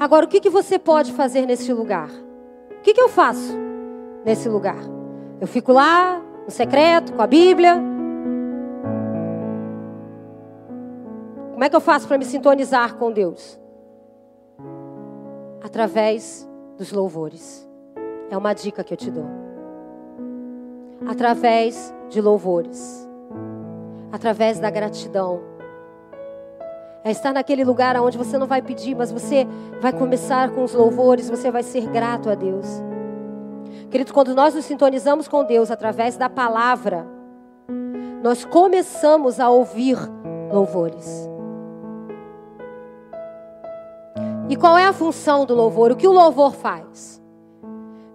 [0.00, 2.08] Agora, o que, que você pode fazer nesse lugar?
[2.08, 3.56] O que, que eu faço
[4.24, 4.78] nesse lugar?
[5.40, 7.74] Eu fico lá, no secreto, com a Bíblia.
[11.52, 13.60] Como é que eu faço para me sintonizar com Deus?
[15.64, 17.68] Através dos louvores.
[18.30, 19.26] É uma dica que eu te dou.
[21.08, 23.08] Através de louvores.
[24.12, 25.57] Através da gratidão.
[27.04, 29.46] É estar naquele lugar onde você não vai pedir, mas você
[29.80, 32.66] vai começar com os louvores, você vai ser grato a Deus.
[33.90, 37.06] Queridos, quando nós nos sintonizamos com Deus através da palavra,
[38.22, 39.96] nós começamos a ouvir
[40.52, 41.28] louvores.
[44.48, 45.92] E qual é a função do louvor?
[45.92, 47.22] O que o louvor faz?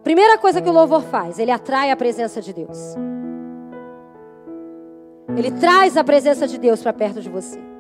[0.04, 2.96] Primeira coisa que o louvor faz, ele atrai a presença de Deus.
[5.36, 7.73] Ele traz a presença de Deus para perto de você.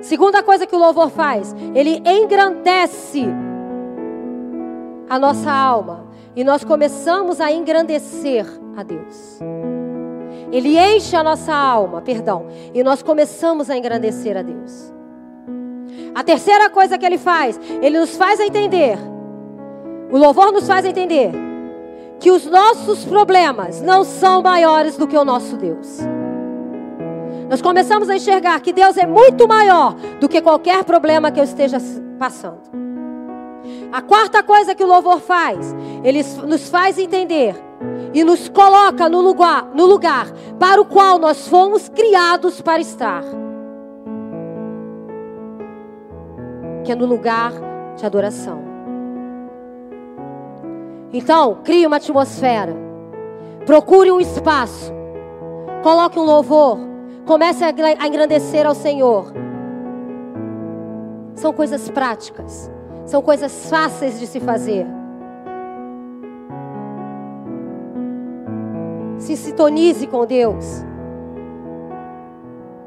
[0.00, 3.26] Segunda coisa que o louvor faz, ele engrandece
[5.08, 9.38] a nossa alma e nós começamos a engrandecer a Deus.
[10.50, 14.92] Ele enche a nossa alma, perdão, e nós começamos a engrandecer a Deus.
[16.14, 18.98] A terceira coisa que ele faz, ele nos faz entender,
[20.10, 21.32] o louvor nos faz entender
[22.20, 26.00] que os nossos problemas não são maiores do que o nosso Deus.
[27.52, 31.44] Nós começamos a enxergar que Deus é muito maior do que qualquer problema que eu
[31.44, 31.76] esteja
[32.18, 32.62] passando.
[33.92, 37.54] A quarta coisa que o louvor faz, ele nos faz entender
[38.14, 43.22] e nos coloca no lugar, no lugar para o qual nós fomos criados para estar.
[46.84, 47.52] Que é no lugar
[47.98, 48.62] de adoração.
[51.12, 52.74] Então, crie uma atmosfera.
[53.66, 54.90] Procure um espaço.
[55.82, 56.91] Coloque um louvor
[57.26, 59.32] Comece a engrandecer ao Senhor.
[61.34, 62.70] São coisas práticas.
[63.06, 64.86] São coisas fáceis de se fazer.
[69.18, 70.84] Se sintonize com Deus.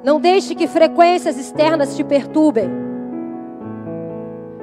[0.03, 2.84] Não deixe que frequências externas te perturbem.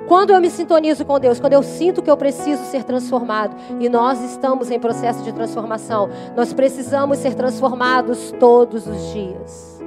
[0.08, 3.88] Quando eu me sintonizo com Deus, quando eu sinto que eu preciso ser transformado, e
[3.88, 9.82] nós estamos em processo de transformação, nós precisamos ser transformados todos os dias.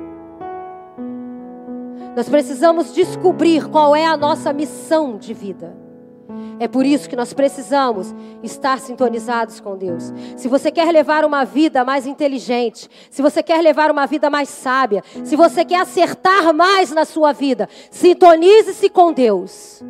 [2.15, 5.75] Nós precisamos descobrir qual é a nossa missão de vida.
[6.60, 10.13] É por isso que nós precisamos estar sintonizados com Deus.
[10.38, 14.47] Se você quer levar uma vida mais inteligente, se você quer levar uma vida mais
[14.47, 19.84] sábia, se você quer acertar mais na sua vida, sintonize-se com Deus.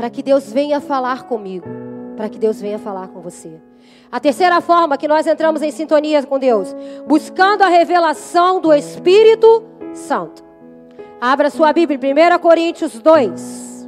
[0.00, 1.68] Para que Deus venha falar comigo,
[2.16, 3.60] para que Deus venha falar com você.
[4.10, 6.74] A terceira forma que nós entramos em sintonia com Deus,
[7.06, 10.42] buscando a revelação do Espírito Santo.
[11.20, 13.86] Abra sua Bíblia, 1 Coríntios 2.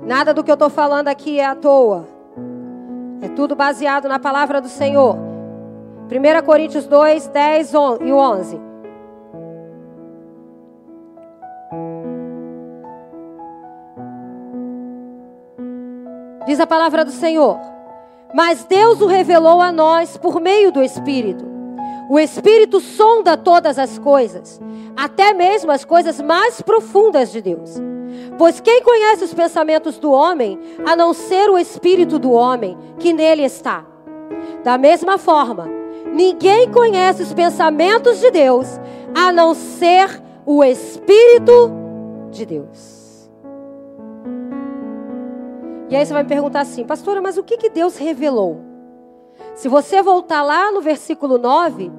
[0.00, 2.08] Nada do que eu estou falando aqui é à toa.
[3.20, 5.18] É tudo baseado na palavra do Senhor.
[6.10, 8.75] 1 Coríntios 2, 10 e 11.
[16.46, 17.58] Diz a palavra do Senhor.
[18.32, 21.44] Mas Deus o revelou a nós por meio do Espírito.
[22.08, 24.60] O Espírito sonda todas as coisas,
[24.96, 27.74] até mesmo as coisas mais profundas de Deus.
[28.38, 33.12] Pois quem conhece os pensamentos do homem, a não ser o Espírito do homem que
[33.12, 33.84] nele está?
[34.62, 35.68] Da mesma forma,
[36.12, 38.80] ninguém conhece os pensamentos de Deus,
[39.14, 41.72] a não ser o Espírito
[42.30, 42.95] de Deus.
[45.88, 48.60] E aí você vai me perguntar assim, pastora, mas o que, que Deus revelou?
[49.54, 51.90] Se você voltar lá no versículo 9,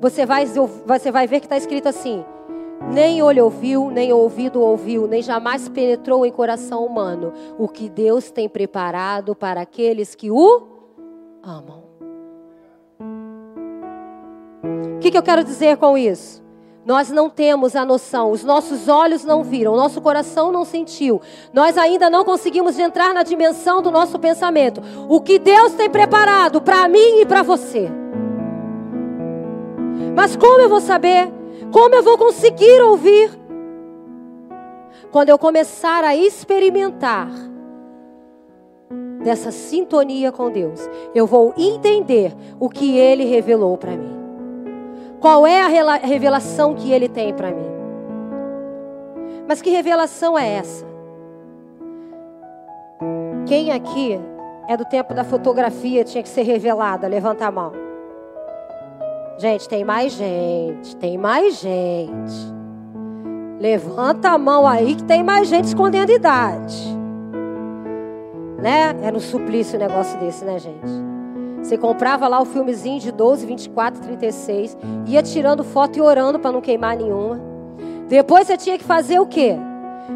[0.00, 2.24] você vai, você vai ver que está escrito assim:
[2.92, 8.30] nem olho ouviu, nem ouvido ouviu, nem jamais penetrou em coração humano o que Deus
[8.30, 10.66] tem preparado para aqueles que o
[11.42, 11.84] amam.
[14.96, 16.45] O que, que eu quero dizer com isso?
[16.86, 21.20] Nós não temos a noção, os nossos olhos não viram, o nosso coração não sentiu.
[21.52, 24.80] Nós ainda não conseguimos entrar na dimensão do nosso pensamento.
[25.08, 27.90] O que Deus tem preparado para mim e para você.
[30.14, 31.28] Mas como eu vou saber?
[31.72, 33.36] Como eu vou conseguir ouvir?
[35.10, 37.28] Quando eu começar a experimentar
[39.24, 44.15] dessa sintonia com Deus, eu vou entender o que Ele revelou para mim.
[45.26, 47.66] Qual é a revelação que ele tem para mim?
[49.48, 50.86] Mas que revelação é essa?
[53.44, 54.20] Quem aqui
[54.68, 57.08] é do tempo da fotografia tinha que ser revelada?
[57.08, 57.72] Levanta a mão.
[59.36, 62.54] Gente, tem mais gente, tem mais gente.
[63.58, 66.96] Levanta a mão aí que tem mais gente escondendo idade.
[68.62, 68.94] Né?
[69.02, 71.15] Era um suplício um negócio desse, né, gente?
[71.66, 76.52] Você comprava lá o filmezinho de 12, 24, 36, ia tirando foto e orando para
[76.52, 77.40] não queimar nenhuma.
[78.08, 79.56] Depois você tinha que fazer o quê?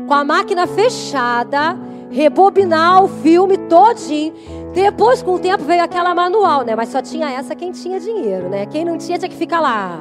[0.06, 1.76] Com a máquina fechada,
[2.08, 4.32] rebobinar o filme todinho.
[4.72, 6.76] Depois, com o tempo, veio aquela manual, né?
[6.76, 8.64] Mas só tinha essa quem tinha dinheiro, né?
[8.66, 9.98] Quem não tinha tinha que ficar lá,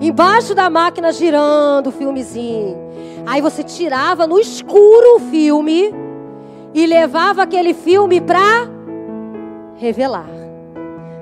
[0.00, 2.74] embaixo da máquina, girando o filmezinho.
[3.26, 5.94] Aí você tirava no escuro o filme
[6.72, 8.66] e levava aquele filme para
[9.76, 10.35] revelar.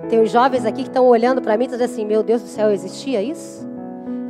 [0.09, 2.49] Tem os jovens aqui que estão olhando para mim e dizendo assim: Meu Deus do
[2.49, 3.67] céu, existia isso?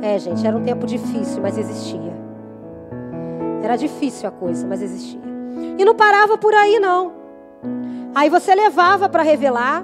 [0.01, 2.13] É, gente, era um tempo difícil, mas existia.
[3.63, 5.19] Era difícil a coisa, mas existia.
[5.77, 7.13] E não parava por aí, não.
[8.13, 9.83] Aí você levava para revelar.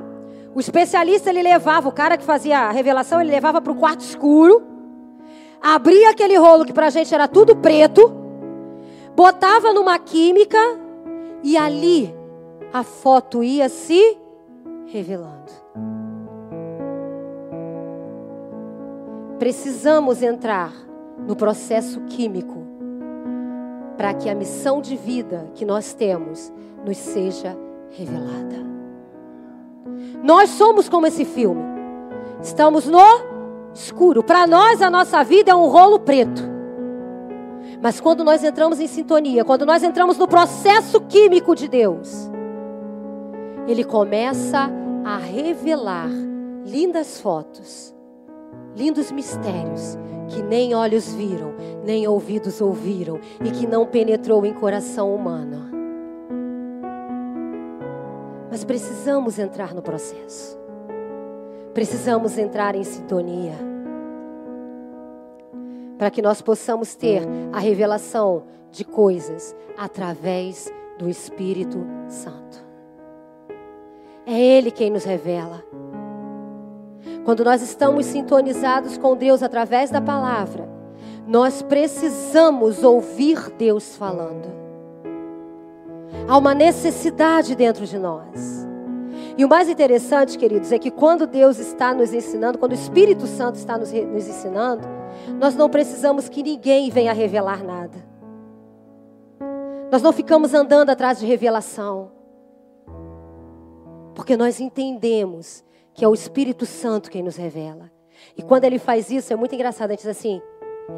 [0.54, 4.02] O especialista ele levava, o cara que fazia a revelação, ele levava para o quarto
[4.02, 4.62] escuro.
[5.62, 8.14] Abria aquele rolo que para a gente era tudo preto.
[9.16, 10.60] Botava numa química.
[11.44, 12.14] E ali
[12.72, 14.18] a foto ia se
[14.86, 15.61] revelando.
[19.42, 20.72] Precisamos entrar
[21.28, 22.62] no processo químico
[23.98, 26.54] para que a missão de vida que nós temos
[26.86, 27.58] nos seja
[27.90, 28.58] revelada.
[30.24, 31.64] Nós somos como esse filme.
[32.40, 33.02] Estamos no
[33.74, 34.22] escuro.
[34.22, 36.44] Para nós, a nossa vida é um rolo preto.
[37.82, 42.30] Mas quando nós entramos em sintonia, quando nós entramos no processo químico de Deus,
[43.68, 44.70] Ele começa
[45.04, 46.12] a revelar
[46.64, 48.00] lindas fotos
[48.76, 49.98] lindos mistérios
[50.30, 51.54] que nem olhos viram,
[51.84, 55.70] nem ouvidos ouviram e que não penetrou em coração humano.
[58.50, 60.60] Mas precisamos entrar no processo.
[61.74, 63.56] Precisamos entrar em sintonia.
[65.98, 67.22] Para que nós possamos ter
[67.54, 72.64] a revelação de coisas através do Espírito Santo.
[74.26, 75.64] É Ele quem nos revela.
[77.24, 80.68] Quando nós estamos sintonizados com Deus através da palavra,
[81.28, 84.50] nós precisamos ouvir Deus falando.
[86.28, 88.68] Há uma necessidade dentro de nós.
[89.38, 93.26] E o mais interessante, queridos, é que quando Deus está nos ensinando, quando o Espírito
[93.28, 94.88] Santo está nos, nos ensinando,
[95.40, 97.98] nós não precisamos que ninguém venha revelar nada.
[99.92, 102.12] Nós não ficamos andando atrás de revelação.
[104.16, 105.64] Porque nós entendemos
[105.94, 107.92] que é o Espírito Santo quem nos revela.
[108.38, 109.90] E quando ele faz isso, é muito engraçado.
[109.90, 110.42] A gente diz assim: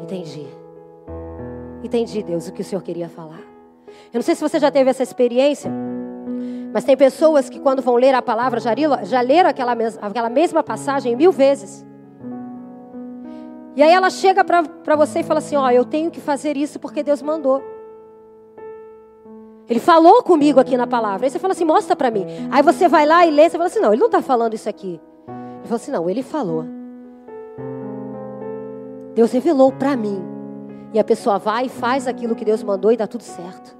[0.02, 0.46] entendi,
[1.84, 3.40] Entendi, Deus, o que o Senhor queria falar.
[4.10, 5.70] Eu não sei se você já teve essa experiência,
[6.72, 10.30] mas tem pessoas que quando vão ler a palavra já, já leram aquela, mes aquela
[10.30, 11.84] mesma passagem mil vezes.
[13.76, 16.80] E aí ela chega para você e fala assim: Ó, eu tenho que fazer isso
[16.80, 17.62] porque Deus mandou.
[19.68, 21.26] Ele falou comigo aqui na palavra.
[21.26, 22.26] Aí você fala assim: mostra para mim.
[22.50, 24.68] Aí você vai lá e lê, você fala assim: não, ele não está falando isso
[24.68, 25.00] aqui.
[25.28, 26.64] Ele falou assim: não, ele falou.
[29.14, 30.22] Deus revelou para mim.
[30.92, 33.76] E a pessoa vai e faz aquilo que Deus mandou e dá tudo certo.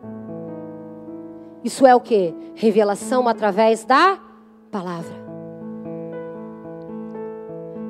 [1.62, 2.34] Isso é o que?
[2.54, 4.18] Revelação através da
[4.70, 5.24] palavra.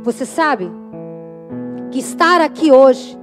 [0.02, 0.70] Você sabe
[1.90, 3.18] que estar aqui hoje,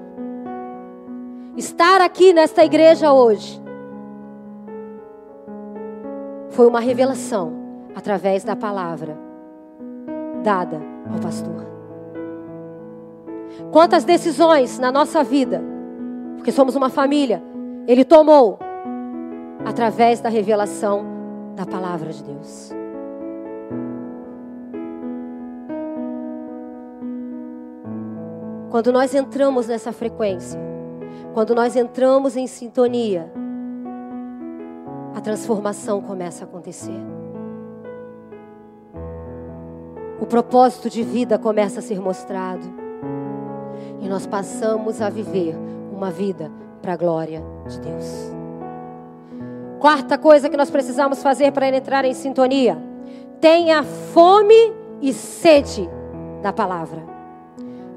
[1.55, 3.61] estar aqui nesta igreja hoje,
[6.51, 7.53] foi uma revelação
[7.95, 9.17] através da palavra
[10.43, 10.79] dada
[11.11, 11.65] ao pastor.
[13.71, 15.61] Quantas decisões na nossa vida,
[16.37, 17.41] porque somos uma família,
[17.87, 18.59] ele tomou
[19.65, 21.05] através da revelação
[21.55, 22.71] da palavra de Deus.
[28.69, 30.59] Quando nós entramos nessa frequência,
[31.33, 33.31] quando nós entramos em sintonia,
[35.21, 36.99] a transformação começa a acontecer.
[40.19, 42.65] O propósito de vida começa a ser mostrado.
[44.01, 45.55] E nós passamos a viver
[45.93, 46.51] uma vida
[46.81, 48.33] para a glória de Deus.
[49.79, 52.75] Quarta coisa que nós precisamos fazer para entrar em sintonia:
[53.39, 55.87] tenha fome e sede
[56.41, 57.05] da palavra.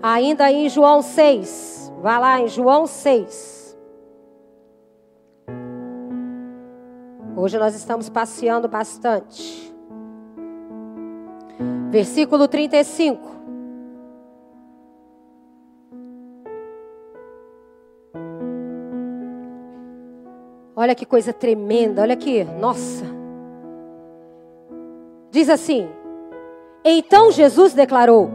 [0.02, 3.63] Ainda em João 6, vá lá em João 6.
[7.36, 9.74] Hoje nós estamos passeando bastante.
[11.90, 13.34] Versículo 35.
[20.76, 23.04] Olha que coisa tremenda, olha aqui, nossa.
[25.30, 25.88] Diz assim:
[26.84, 28.30] Então Jesus declarou: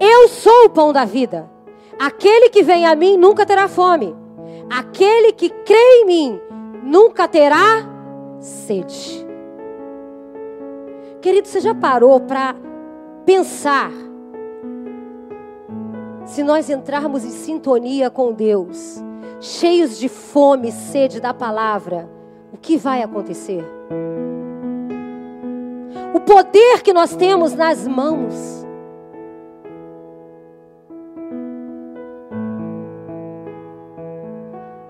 [0.00, 1.50] Eu sou o pão da vida.
[1.98, 4.16] Aquele que vem a mim nunca terá fome.
[4.70, 6.40] Aquele que crê em mim
[6.82, 7.93] nunca terá
[8.44, 9.26] sede.
[11.20, 12.54] Querido, você já parou para
[13.24, 13.90] pensar
[16.26, 19.02] se nós entrarmos em sintonia com Deus?
[19.44, 22.08] cheios de fome e sede da palavra,
[22.52, 23.62] o que vai acontecer?
[26.14, 28.64] O poder que nós temos nas mãos.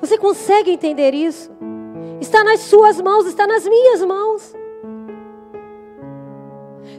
[0.01, 1.51] Você consegue entender isso?
[2.21, 4.55] Está nas suas mãos, está nas minhas mãos.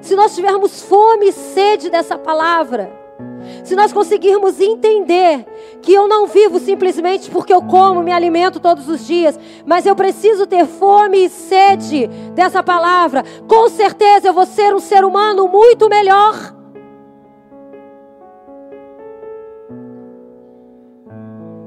[0.02, 2.92] Se nós tivermos fome e sede dessa palavra,
[3.64, 5.46] se nós conseguirmos entender
[5.82, 9.96] que eu não vivo simplesmente porque eu como, me alimento todos os dias, mas eu
[9.96, 15.48] preciso ter fome e sede dessa palavra, com certeza eu vou ser um ser humano
[15.48, 16.55] muito melhor.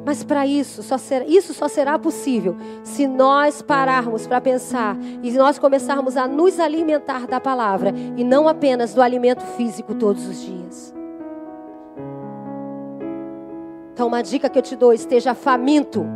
[0.08, 0.96] Mas para isso, só
[1.26, 7.26] isso só será possível se nós pararmos para pensar e nós começarmos a nos alimentar
[7.26, 10.94] da palavra e não apenas do alimento físico todos os dias.
[13.92, 16.06] Então, uma dica que eu te dou: esteja faminto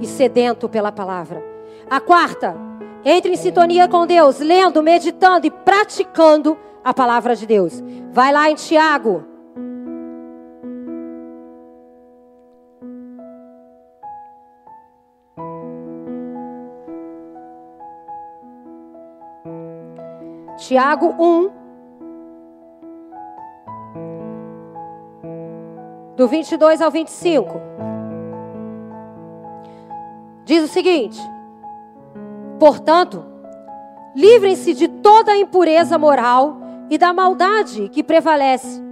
[0.00, 1.44] e sedento pela palavra.
[1.90, 2.56] A quarta,
[3.04, 7.84] entre em sintonia com Deus, lendo, meditando e praticando a palavra de Deus.
[8.10, 9.33] Vai lá em Tiago.
[20.66, 21.50] Tiago 1,
[26.16, 27.60] do 22 ao 25.
[30.46, 31.20] Diz o seguinte:
[32.58, 33.26] Portanto,
[34.16, 36.56] livrem-se de toda a impureza moral
[36.88, 38.82] e da maldade que prevalece,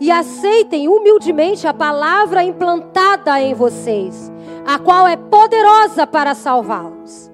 [0.00, 4.32] e aceitem humildemente a palavra implantada em vocês,
[4.66, 7.30] a qual é poderosa para salvá-los.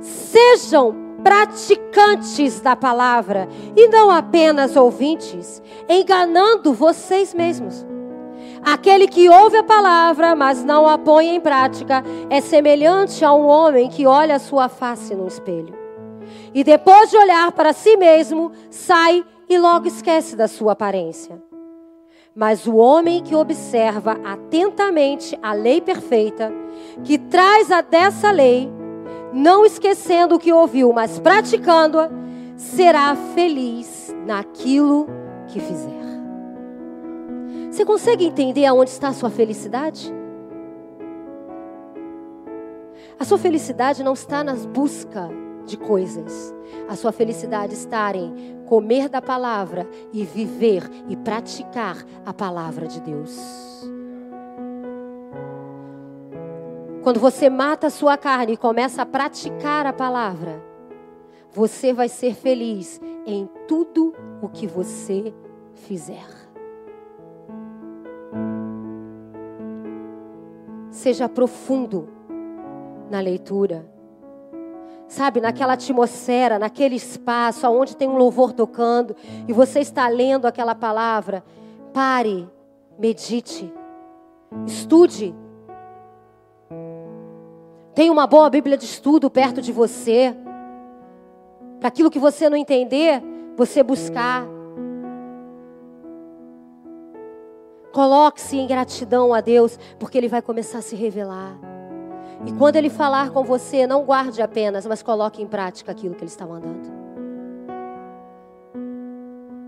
[0.00, 7.86] Sejam praticantes da palavra e não apenas ouvintes, enganando vocês mesmos.
[8.64, 13.46] Aquele que ouve a palavra, mas não a põe em prática, é semelhante a um
[13.46, 15.74] homem que olha a sua face no espelho.
[16.54, 21.42] E depois de olhar para si mesmo, sai e logo esquece da sua aparência.
[22.34, 26.52] Mas o homem que observa atentamente a lei perfeita,
[27.04, 28.70] que traz a dessa lei,
[29.32, 32.10] não esquecendo o que ouviu, mas praticando-a,
[32.56, 35.06] será feliz naquilo
[35.48, 36.02] que fizer.
[37.70, 40.12] Você consegue entender aonde está a sua felicidade?
[43.18, 45.30] A sua felicidade não está nas busca
[45.64, 46.54] de coisas.
[46.88, 53.00] A sua felicidade está em comer da palavra e viver e praticar a palavra de
[53.00, 53.91] Deus.
[57.02, 60.62] Quando você mata a sua carne e começa a praticar a palavra,
[61.50, 65.34] você vai ser feliz em tudo o que você
[65.74, 66.26] fizer.
[70.92, 72.08] Seja profundo
[73.10, 73.84] na leitura.
[75.08, 79.16] Sabe, naquela atmosfera, naquele espaço onde tem um louvor tocando
[79.48, 81.44] e você está lendo aquela palavra,
[81.92, 82.48] pare,
[82.96, 83.74] medite,
[84.66, 85.41] estude.
[87.94, 90.34] Tenha uma boa Bíblia de estudo perto de você.
[91.78, 93.22] Para aquilo que você não entender,
[93.56, 94.46] você buscar.
[97.92, 101.58] Coloque-se em gratidão a Deus, porque Ele vai começar a se revelar.
[102.46, 106.22] E quando Ele falar com você, não guarde apenas, mas coloque em prática aquilo que
[106.22, 106.90] Ele está mandando.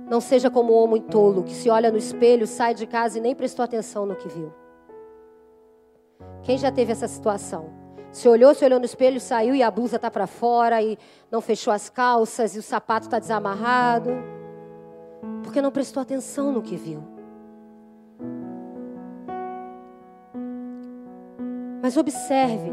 [0.08, 3.20] Não seja como o homem tolo que se olha no espelho, sai de casa e
[3.20, 4.50] nem prestou atenção no que viu.
[6.42, 7.83] Quem já teve essa situação?
[8.14, 10.96] Se olhou, se olhou no espelho, saiu e a blusa está para fora e
[11.32, 14.10] não fechou as calças e o sapato está desamarrado.
[15.42, 17.02] Porque não prestou atenção no que viu.
[21.82, 22.70] Mas observe.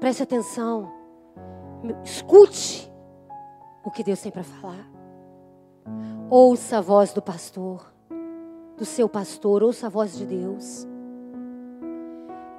[0.00, 0.92] Preste atenção.
[2.02, 2.92] Escute
[3.84, 4.90] o que Deus tem para falar.
[6.28, 7.86] Ouça a voz do pastor,
[8.76, 10.95] do seu pastor, ouça a voz de Deus.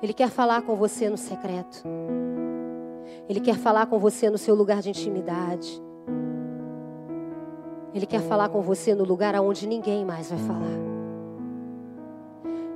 [0.01, 1.83] Ele quer falar com você no secreto.
[3.27, 5.81] Ele quer falar com você no seu lugar de intimidade.
[7.93, 10.77] Ele quer falar com você no lugar aonde ninguém mais vai falar.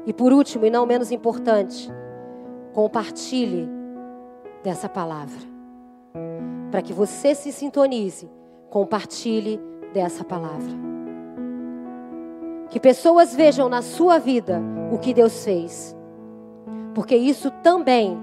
[0.06, 1.92] E por último, e não menos importante,
[2.74, 3.70] compartilhe
[4.64, 5.40] dessa palavra.
[6.72, 8.30] Para que você se sintonize,
[8.70, 9.60] compartilhe
[9.94, 10.72] dessa palavra.
[12.70, 14.60] Que pessoas vejam na sua vida
[14.92, 15.96] o que Deus fez.
[16.94, 18.20] Porque isso também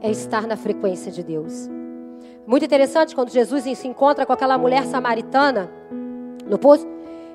[0.00, 1.68] é estar na frequência de Deus.
[2.46, 5.70] Muito interessante quando Jesus se encontra com aquela mulher samaritana
[6.46, 6.86] no poço,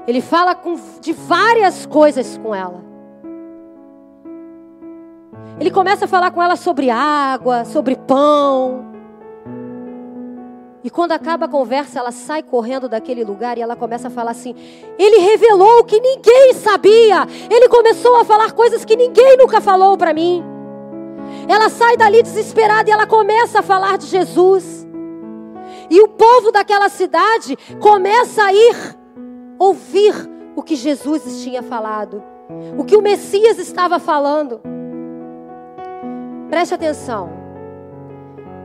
[0.08, 2.82] ele fala com, de várias coisas com ela.
[5.60, 8.86] Ele começa a falar com ela sobre água, sobre pão.
[10.84, 14.32] E quando acaba a conversa, ela sai correndo daquele lugar e ela começa a falar
[14.32, 14.56] assim:
[14.98, 17.28] Ele revelou o que ninguém sabia.
[17.50, 20.44] Ele começou a falar coisas que ninguém nunca falou para mim.
[21.48, 24.88] Ela sai dali desesperada e ela começa a falar de Jesus.
[25.90, 28.98] E o povo daquela cidade começa a ir
[29.60, 30.14] ouvir
[30.56, 32.24] o que Jesus tinha falado,
[32.78, 34.62] o que o Messias estava falando.
[36.50, 37.30] Preste atenção.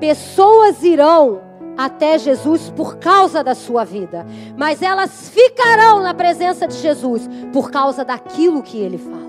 [0.01, 1.41] Pessoas irão
[1.77, 7.71] até Jesus por causa da sua vida, mas elas ficarão na presença de Jesus por
[7.71, 9.26] causa daquilo que ele fala.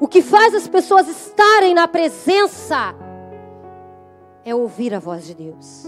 [0.00, 2.94] O que faz as pessoas estarem na presença
[4.42, 5.84] é ouvir a voz de Deus.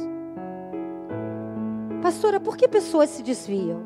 [2.02, 3.80] Pastora, por que pessoas se desviam?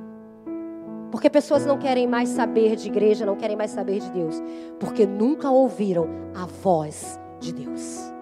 [1.13, 4.43] Porque pessoas não querem mais saber de igreja, não querem mais saber de Deus,
[4.81, 8.13] porque nunca ouviram a voz de Deus.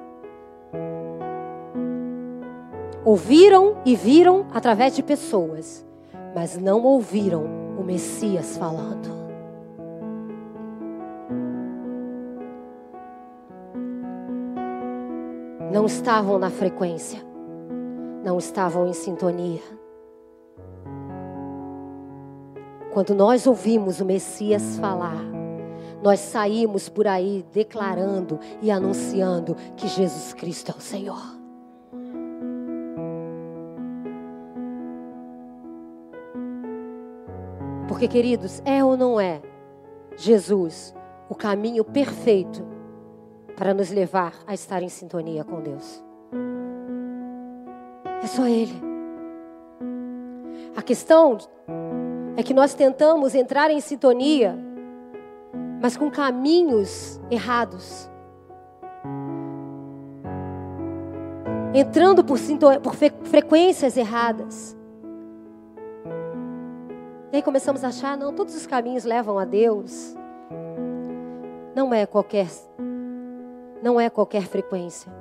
[3.02, 5.86] Ouviram e viram através de pessoas,
[6.34, 7.46] mas não ouviram
[7.78, 9.23] o Messias falando.
[15.74, 17.18] Não estavam na frequência,
[18.22, 19.60] não estavam em sintonia.
[22.92, 25.18] Quando nós ouvimos o Messias falar,
[26.00, 31.20] nós saímos por aí declarando e anunciando que Jesus Cristo é o Senhor.
[37.88, 39.42] Porque, queridos, é ou não é
[40.16, 40.94] Jesus
[41.28, 42.73] o caminho perfeito
[43.56, 46.02] para nos levar a estar em sintonia com Deus?
[48.22, 48.80] É só Ele.
[50.76, 51.38] A questão
[52.36, 54.58] é que nós tentamos entrar em sintonia,
[55.80, 58.10] mas com caminhos errados.
[61.72, 62.38] Entrando por,
[62.82, 62.94] por
[63.24, 64.76] frequências erradas.
[67.32, 70.14] E aí começamos a achar, não, todos os caminhos levam a Deus.
[71.74, 72.46] Não é qualquer
[73.84, 75.12] não é qualquer frequência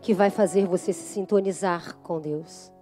[0.00, 2.72] que vai fazer você se sintonizar com Deus.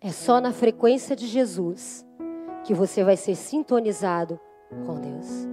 [0.00, 2.06] É só na frequência de Jesus
[2.62, 4.38] que você vai ser sintonizado
[4.86, 5.48] com Deus.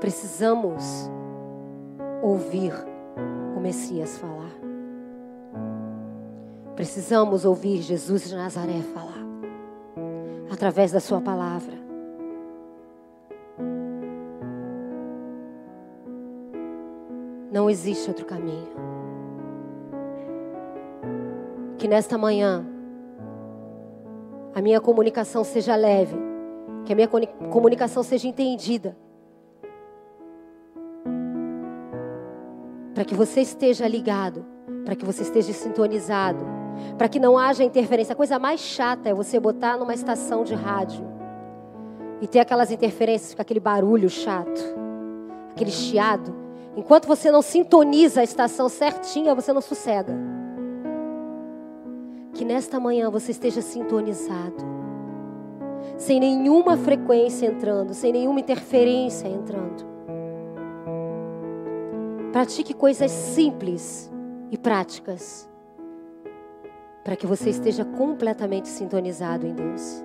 [0.00, 1.10] Precisamos
[2.22, 2.72] ouvir
[3.54, 4.50] o Messias falar.
[6.74, 9.26] Precisamos ouvir Jesus de Nazaré falar
[10.50, 11.79] através da Sua palavra.
[17.50, 18.68] Não existe outro caminho.
[21.76, 22.64] Que nesta manhã
[24.54, 26.16] a minha comunicação seja leve,
[26.84, 28.96] que a minha comunicação seja entendida.
[32.94, 34.44] Para que você esteja ligado,
[34.84, 36.44] para que você esteja sintonizado,
[36.96, 38.12] para que não haja interferência.
[38.12, 41.04] A coisa mais chata é você botar numa estação de rádio
[42.20, 44.60] e ter aquelas interferências, aquele barulho chato,
[45.52, 46.39] aquele chiado.
[46.80, 50.14] Enquanto você não sintoniza a estação certinha, você não sossega.
[52.32, 54.64] Que nesta manhã você esteja sintonizado,
[55.98, 59.84] sem nenhuma frequência entrando, sem nenhuma interferência entrando.
[62.32, 64.10] Pratique coisas simples
[64.50, 65.46] e práticas,
[67.04, 70.02] para que você esteja completamente sintonizado em Deus.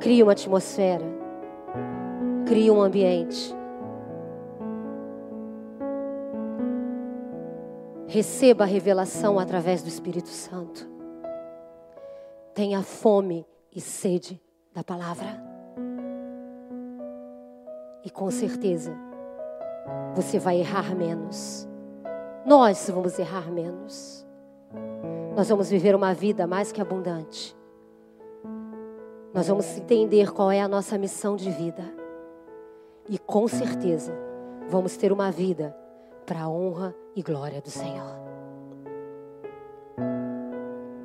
[0.00, 1.06] Crie uma atmosfera,
[2.44, 3.55] crie um ambiente
[8.16, 10.88] Receba a revelação através do Espírito Santo.
[12.54, 14.40] Tenha fome e sede
[14.72, 15.38] da palavra.
[18.02, 18.96] E com certeza,
[20.14, 21.68] você vai errar menos.
[22.46, 24.26] Nós vamos errar menos.
[25.36, 27.54] Nós vamos viver uma vida mais que abundante.
[29.34, 31.84] Nós vamos entender qual é a nossa missão de vida.
[33.10, 34.14] E com certeza,
[34.70, 35.76] vamos ter uma vida
[36.24, 38.14] para a honra e glória do Senhor.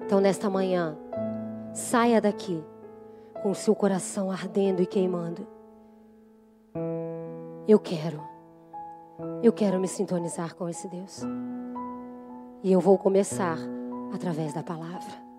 [0.06, 0.98] Então, nesta manhã,
[1.74, 2.62] saia daqui
[3.42, 5.48] com o seu coração ardendo e queimando.
[7.66, 8.22] Eu quero,
[9.42, 11.22] eu quero me sintonizar com esse Deus.
[12.62, 13.58] E eu vou começar
[14.14, 15.31] através da palavra.